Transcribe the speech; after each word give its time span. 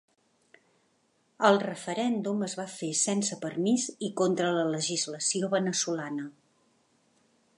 El 1.49 1.59
referèndum 1.63 2.41
es 2.47 2.55
va 2.61 2.65
fer 2.77 2.89
sense 3.01 3.37
permís 3.45 3.87
i 4.09 4.11
contra 4.23 4.49
la 4.57 4.65
legislació 4.77 5.53
veneçolana. 5.55 6.29